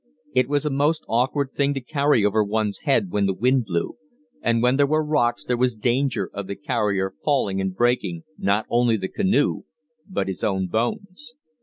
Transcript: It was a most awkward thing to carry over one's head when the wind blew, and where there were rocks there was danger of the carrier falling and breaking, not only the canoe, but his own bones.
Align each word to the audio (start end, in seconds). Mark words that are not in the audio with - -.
It 0.33 0.49
was 0.49 0.65
a 0.65 0.71
most 0.71 1.05
awkward 1.07 1.51
thing 1.55 1.75
to 1.75 1.79
carry 1.79 2.25
over 2.25 2.43
one's 2.43 2.79
head 2.85 3.11
when 3.11 3.27
the 3.27 3.35
wind 3.35 3.65
blew, 3.65 3.97
and 4.41 4.63
where 4.63 4.71
there 4.71 4.87
were 4.87 5.05
rocks 5.05 5.45
there 5.45 5.55
was 5.57 5.75
danger 5.75 6.31
of 6.33 6.47
the 6.47 6.55
carrier 6.55 7.13
falling 7.23 7.61
and 7.61 7.75
breaking, 7.75 8.23
not 8.35 8.65
only 8.67 8.97
the 8.97 9.07
canoe, 9.09 9.61
but 10.09 10.27
his 10.27 10.43
own 10.43 10.65
bones. 10.65 11.35